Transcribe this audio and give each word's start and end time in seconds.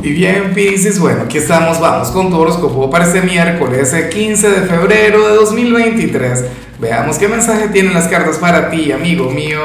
Y 0.00 0.12
bien, 0.12 0.54
Pisces, 0.54 1.00
bueno, 1.00 1.22
aquí 1.22 1.38
estamos, 1.38 1.80
vamos 1.80 2.12
con 2.12 2.30
tu 2.30 2.38
horóscopo 2.38 2.88
para 2.88 3.04
este 3.04 3.20
miércoles 3.20 3.92
15 3.92 4.48
de 4.48 4.60
febrero 4.60 5.26
de 5.26 5.34
2023. 5.34 6.44
Veamos 6.78 7.18
qué 7.18 7.26
mensaje 7.26 7.66
tienen 7.70 7.94
las 7.94 8.06
cartas 8.06 8.36
para 8.38 8.70
ti, 8.70 8.92
amigo 8.92 9.28
mío. 9.28 9.58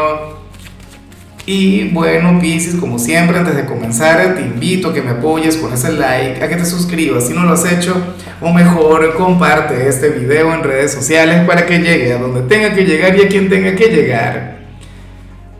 Y 1.45 1.89
bueno, 1.89 2.39
Pisces, 2.41 2.75
como 2.75 2.97
siempre, 2.97 3.37
antes 3.37 3.55
de 3.55 3.65
comenzar, 3.65 4.33
te 4.33 4.41
invito 4.41 4.89
a 4.89 4.93
que 4.95 5.03
me 5.03 5.11
apoyes 5.11 5.55
con 5.57 5.71
ese 5.71 5.91
like, 5.91 6.43
a 6.43 6.49
que 6.49 6.55
te 6.55 6.65
suscribas 6.65 7.27
si 7.27 7.33
no 7.35 7.43
lo 7.43 7.53
has 7.53 7.71
hecho, 7.71 7.95
o 8.41 8.51
mejor, 8.51 9.13
comparte 9.15 9.87
este 9.87 10.09
video 10.09 10.51
en 10.51 10.63
redes 10.63 10.93
sociales 10.93 11.45
para 11.45 11.67
que 11.67 11.77
llegue 11.77 12.11
a 12.11 12.17
donde 12.17 12.41
tenga 12.41 12.73
que 12.73 12.85
llegar 12.85 13.15
y 13.15 13.21
a 13.21 13.27
quien 13.27 13.49
tenga 13.49 13.75
que 13.75 13.85
llegar. 13.85 14.62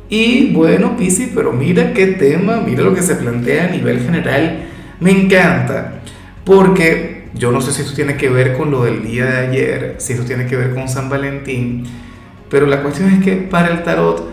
Y 0.10 0.52
bueno, 0.54 0.96
Pisi, 0.98 1.32
pero 1.34 1.54
mira 1.54 1.94
qué 1.94 2.08
tema, 2.08 2.58
mira 2.58 2.84
lo 2.84 2.94
que 2.94 3.02
se 3.02 3.16
plantea 3.16 3.66
a 3.66 3.70
nivel 3.70 4.00
general. 4.00 4.66
Me 5.00 5.12
encanta, 5.12 6.02
porque 6.44 7.24
yo 7.34 7.52
no 7.52 7.62
sé 7.62 7.72
si 7.72 7.82
esto 7.82 7.96
tiene 7.96 8.16
que 8.16 8.30
ver 8.30 8.54
con 8.54 8.72
lo 8.72 8.84
del 8.84 9.04
día 9.04 9.26
de 9.26 9.48
ayer, 9.48 9.96
si 9.98 10.14
esto 10.14 10.26
tiene 10.26 10.46
que 10.46 10.56
ver 10.56 10.74
con 10.74 10.88
San 10.88 11.10
Valentín, 11.10 11.84
pero 12.50 12.68
la 12.68 12.82
cuestión 12.82 13.12
es 13.12 13.24
que 13.24 13.38
para 13.38 13.70
el 13.70 13.84
tarot, 13.84 14.30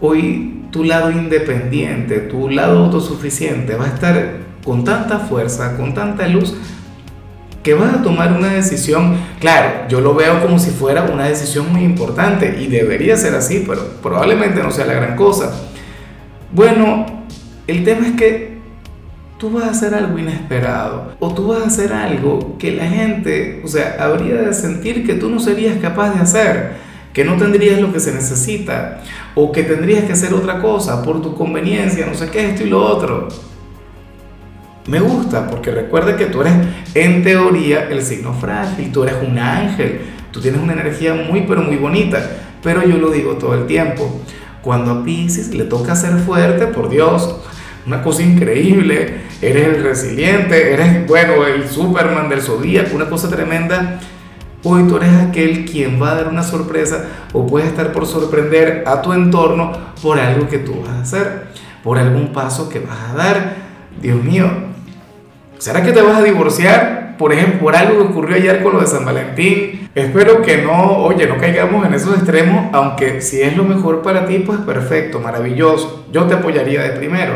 hoy 0.00 0.64
tu 0.70 0.84
lado 0.84 1.10
independiente, 1.10 2.20
tu 2.20 2.48
lado 2.48 2.84
autosuficiente 2.84 3.74
va 3.74 3.86
a 3.86 3.88
estar 3.88 4.36
con 4.64 4.84
tanta 4.84 5.18
fuerza, 5.18 5.76
con 5.76 5.94
tanta 5.94 6.26
luz, 6.28 6.54
que 7.62 7.74
vas 7.74 7.94
a 7.94 8.02
tomar 8.02 8.32
una 8.32 8.48
decisión, 8.48 9.16
claro, 9.40 9.88
yo 9.88 10.00
lo 10.00 10.14
veo 10.14 10.40
como 10.40 10.58
si 10.58 10.70
fuera 10.70 11.02
una 11.02 11.24
decisión 11.24 11.72
muy 11.72 11.82
importante 11.82 12.56
y 12.60 12.68
debería 12.68 13.16
ser 13.16 13.34
así, 13.34 13.64
pero 13.66 13.82
probablemente 14.02 14.62
no 14.62 14.70
sea 14.70 14.86
la 14.86 14.94
gran 14.94 15.16
cosa. 15.16 15.52
Bueno, 16.52 17.04
el 17.66 17.84
tema 17.84 18.06
es 18.06 18.12
que 18.14 18.58
tú 19.38 19.50
vas 19.50 19.64
a 19.64 19.70
hacer 19.70 19.94
algo 19.94 20.18
inesperado 20.18 21.12
o 21.20 21.34
tú 21.34 21.48
vas 21.48 21.62
a 21.62 21.66
hacer 21.66 21.92
algo 21.92 22.56
que 22.58 22.72
la 22.72 22.86
gente, 22.86 23.60
o 23.64 23.68
sea, 23.68 23.96
habría 24.00 24.36
de 24.36 24.54
sentir 24.54 25.06
que 25.06 25.14
tú 25.14 25.28
no 25.28 25.38
serías 25.38 25.78
capaz 25.78 26.14
de 26.14 26.20
hacer, 26.20 26.72
que 27.12 27.24
no 27.24 27.36
tendrías 27.36 27.80
lo 27.80 27.92
que 27.92 28.00
se 28.00 28.12
necesita 28.12 29.02
o 29.34 29.52
que 29.52 29.62
tendrías 29.64 30.04
que 30.04 30.12
hacer 30.12 30.32
otra 30.32 30.60
cosa 30.60 31.02
por 31.02 31.20
tu 31.22 31.34
conveniencia, 31.34 32.06
no 32.06 32.14
sé 32.14 32.30
qué, 32.30 32.50
esto 32.50 32.64
y 32.64 32.70
lo 32.70 32.84
otro 32.84 33.28
me 34.88 35.00
gusta 35.00 35.46
porque 35.48 35.70
recuerda 35.70 36.16
que 36.16 36.26
tú 36.26 36.40
eres 36.40 36.54
en 36.94 37.22
teoría 37.22 37.88
el 37.90 38.02
signo 38.02 38.32
frágil, 38.32 38.90
tú 38.90 39.04
eres 39.04 39.16
un 39.22 39.38
ángel, 39.38 40.00
tú 40.32 40.40
tienes 40.40 40.60
una 40.60 40.72
energía 40.72 41.14
muy 41.14 41.42
pero 41.42 41.62
muy 41.62 41.76
bonita, 41.76 42.18
pero 42.62 42.82
yo 42.82 42.96
lo 42.96 43.10
digo 43.10 43.34
todo 43.34 43.54
el 43.54 43.66
tiempo, 43.66 44.20
cuando 44.62 44.92
a 44.92 45.04
Pisces 45.04 45.54
le 45.54 45.64
toca 45.64 45.94
ser 45.94 46.16
fuerte, 46.18 46.66
por 46.66 46.88
Dios, 46.88 47.36
una 47.86 48.02
cosa 48.02 48.22
increíble, 48.22 49.20
eres 49.40 49.68
el 49.68 49.82
resiliente, 49.82 50.72
eres, 50.72 51.06
bueno, 51.06 51.46
el 51.46 51.68
Superman 51.68 52.28
del 52.28 52.42
zodíaco, 52.42 52.96
una 52.96 53.08
cosa 53.08 53.28
tremenda. 53.28 54.00
Hoy 54.64 54.88
tú 54.88 54.96
eres 54.96 55.12
aquel 55.14 55.64
quien 55.64 56.02
va 56.02 56.10
a 56.10 56.14
dar 56.16 56.28
una 56.28 56.42
sorpresa 56.42 57.04
o 57.32 57.46
puedes 57.46 57.68
estar 57.68 57.92
por 57.92 58.06
sorprender 58.06 58.82
a 58.86 59.00
tu 59.00 59.12
entorno 59.12 59.72
por 60.02 60.18
algo 60.18 60.48
que 60.48 60.58
tú 60.58 60.82
vas 60.82 60.90
a 60.90 61.00
hacer, 61.02 61.48
por 61.84 61.96
algún 61.96 62.32
paso 62.32 62.68
que 62.68 62.80
vas 62.80 62.98
a 63.10 63.14
dar. 63.14 63.56
Dios 64.02 64.22
mío, 64.22 64.48
¿Será 65.58 65.82
que 65.82 65.92
te 65.92 66.00
vas 66.00 66.18
a 66.18 66.22
divorciar? 66.22 67.16
Por 67.18 67.32
ejemplo, 67.32 67.58
por 67.58 67.74
algo 67.74 67.98
que 67.98 68.12
ocurrió 68.12 68.36
ayer 68.36 68.62
con 68.62 68.74
lo 68.74 68.80
de 68.80 68.86
San 68.86 69.04
Valentín. 69.04 69.90
Espero 69.92 70.40
que 70.40 70.58
no, 70.58 70.98
oye, 70.98 71.26
no 71.26 71.36
caigamos 71.36 71.84
en 71.84 71.94
esos 71.94 72.14
extremos, 72.16 72.66
aunque 72.72 73.20
si 73.20 73.42
es 73.42 73.56
lo 73.56 73.64
mejor 73.64 74.00
para 74.02 74.24
ti, 74.24 74.38
pues 74.38 74.60
perfecto, 74.60 75.18
maravilloso. 75.18 76.06
Yo 76.12 76.26
te 76.26 76.34
apoyaría 76.34 76.82
de 76.82 76.90
primero. 76.90 77.34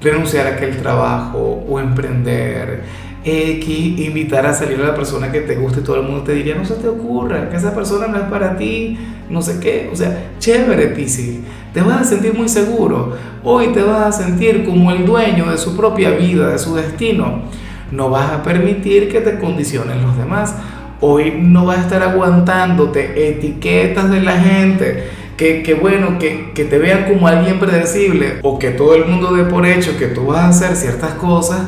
Renunciar 0.00 0.46
a 0.46 0.50
aquel 0.50 0.76
trabajo 0.76 1.64
o 1.68 1.80
emprender, 1.80 2.84
X, 3.24 4.00
invitar 4.00 4.44
a 4.46 4.52
salir 4.52 4.80
a 4.80 4.88
la 4.88 4.94
persona 4.94 5.30
que 5.30 5.42
te 5.42 5.54
guste, 5.54 5.80
todo 5.80 5.96
el 5.96 6.02
mundo 6.02 6.22
te 6.22 6.32
diría, 6.32 6.56
no 6.56 6.64
se 6.64 6.74
te 6.74 6.88
ocurra, 6.88 7.48
que 7.48 7.56
esa 7.56 7.74
persona 7.74 8.08
no 8.08 8.16
es 8.16 8.24
para 8.24 8.56
ti, 8.56 8.98
no 9.30 9.40
sé 9.42 9.60
qué. 9.60 9.88
O 9.92 9.96
sea, 9.96 10.30
chévere, 10.38 10.88
Piscis, 10.88 11.38
te 11.72 11.80
vas 11.80 12.00
a 12.00 12.04
sentir 12.04 12.34
muy 12.34 12.48
seguro. 12.48 13.16
Hoy 13.44 13.68
te 13.68 13.82
vas 13.82 14.18
a 14.18 14.24
sentir 14.24 14.64
como 14.64 14.90
el 14.90 15.06
dueño 15.06 15.50
de 15.50 15.58
su 15.58 15.76
propia 15.76 16.10
vida, 16.10 16.48
de 16.48 16.58
su 16.58 16.74
destino. 16.74 17.42
No 17.90 18.10
vas 18.10 18.30
a 18.32 18.42
permitir 18.42 19.10
que 19.10 19.20
te 19.20 19.38
condicionen 19.38 20.02
los 20.02 20.16
demás. 20.16 20.54
Hoy 21.00 21.34
no 21.40 21.66
vas 21.66 21.78
a 21.78 21.82
estar 21.82 22.02
aguantándote 22.02 23.28
etiquetas 23.28 24.10
de 24.10 24.20
la 24.20 24.38
gente. 24.38 25.04
Que, 25.36 25.62
que, 25.62 25.74
bueno, 25.74 26.18
que, 26.18 26.52
que 26.54 26.64
te 26.64 26.78
vean 26.78 27.06
como 27.08 27.26
alguien 27.26 27.58
predecible 27.58 28.38
o 28.42 28.58
que 28.58 28.70
todo 28.70 28.94
el 28.94 29.06
mundo 29.06 29.32
dé 29.34 29.44
por 29.44 29.66
hecho 29.66 29.96
que 29.98 30.06
tú 30.06 30.26
vas 30.26 30.40
a 30.40 30.48
hacer 30.48 30.76
ciertas 30.76 31.14
cosas. 31.14 31.62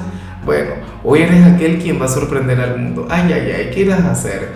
Bueno, 0.45 0.73
hoy 1.03 1.23
eres 1.23 1.45
aquel 1.47 1.79
quien 1.79 2.01
va 2.01 2.05
a 2.05 2.09
sorprender 2.09 2.61
al 2.61 2.79
mundo. 2.79 3.07
Ay, 3.11 3.33
ay, 3.33 3.53
ay, 3.57 3.71
¿qué 3.73 3.81
irás 3.81 4.01
a 4.01 4.13
hacer? 4.13 4.49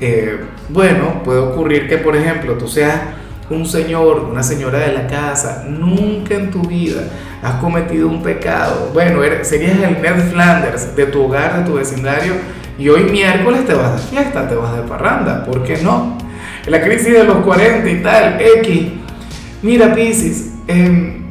Eh, 0.00 0.40
bueno, 0.68 1.22
puede 1.24 1.38
ocurrir 1.38 1.88
que, 1.88 1.98
por 1.98 2.14
ejemplo, 2.16 2.54
tú 2.54 2.68
seas 2.68 3.00
un 3.48 3.66
señor, 3.66 4.28
una 4.30 4.42
señora 4.42 4.80
de 4.80 4.92
la 4.92 5.06
casa, 5.06 5.64
nunca 5.68 6.34
en 6.34 6.50
tu 6.50 6.62
vida 6.62 7.02
has 7.42 7.54
cometido 7.54 8.08
un 8.08 8.22
pecado. 8.22 8.90
Bueno, 8.92 9.20
serías 9.42 9.78
el 9.78 10.02
Ned 10.02 10.30
Flanders 10.30 10.94
de 10.94 11.06
tu 11.06 11.22
hogar, 11.22 11.58
de 11.58 11.64
tu 11.64 11.74
vecindario, 11.74 12.34
y 12.78 12.88
hoy 12.88 13.04
miércoles 13.04 13.64
te 13.66 13.74
vas 13.74 13.94
de 13.94 14.16
fiesta, 14.16 14.48
te 14.48 14.54
vas 14.54 14.76
de 14.76 14.82
parranda. 14.82 15.44
¿Por 15.44 15.62
qué 15.62 15.78
no? 15.82 16.18
La 16.66 16.80
crisis 16.82 17.12
de 17.12 17.24
los 17.24 17.38
40 17.38 17.88
y 17.88 18.02
tal, 18.02 18.40
X. 18.58 18.82
Mira, 19.62 19.94
Pisces, 19.94 20.54
em, 20.66 21.24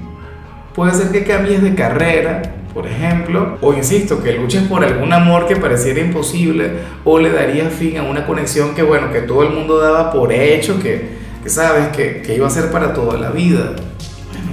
puede 0.74 0.94
ser 0.94 1.12
que 1.12 1.24
cambies 1.24 1.62
de 1.62 1.76
carrera, 1.76 2.42
por 2.74 2.88
ejemplo, 2.88 3.58
o 3.62 3.74
insisto, 3.74 4.24
que 4.24 4.34
luches 4.34 4.64
por 4.64 4.84
algún 4.84 5.12
amor 5.12 5.46
que 5.46 5.58
pareciera 5.58 6.00
imposible, 6.00 6.72
o 7.04 7.20
le 7.20 7.32
daría 7.32 7.70
fin 7.70 7.98
a 7.98 8.04
una 8.04 8.26
conexión 8.26 8.74
que, 8.74 8.84
bueno, 8.84 9.12
que 9.12 9.22
todo 9.22 9.44
el 9.44 9.50
mundo 9.50 9.80
daba 9.80 10.12
por 10.12 10.32
hecho, 10.32 10.80
que, 10.80 11.18
que 11.44 11.50
sabes 11.50 11.90
que, 11.90 12.22
que 12.22 12.36
iba 12.36 12.48
a 12.48 12.50
ser 12.50 12.72
para 12.72 12.94
toda 12.94 13.18
la 13.18 13.30
vida. 13.30 13.76
Bueno, 14.32 14.52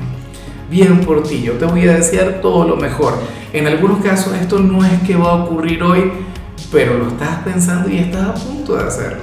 bien 0.68 1.00
por 1.00 1.22
ti, 1.22 1.42
yo 1.42 1.54
te 1.54 1.64
voy 1.64 1.86
a 1.86 1.94
desear 1.94 2.40
todo 2.40 2.66
lo 2.66 2.76
mejor. 2.76 3.14
En 3.52 3.66
algunos 3.66 4.02
casos 4.04 4.34
esto 4.34 4.58
no 4.58 4.84
es 4.84 5.00
que 5.06 5.14
va 5.14 5.30
a 5.30 5.44
ocurrir 5.44 5.82
hoy, 5.82 6.10
pero 6.72 6.98
lo 6.98 7.08
estás 7.08 7.42
pensando 7.44 7.88
y 7.88 7.98
estás 7.98 8.26
a 8.26 8.34
punto 8.34 8.76
de 8.76 8.84
hacerlo. 8.84 9.22